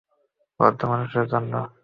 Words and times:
ভদ্র 0.59 0.81
মানুষদের 0.91 1.25
জন্য। 1.33 1.53